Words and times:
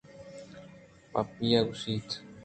پیپی 1.11 1.47
ءَ 1.57 1.61
گوٛشت 1.67 2.09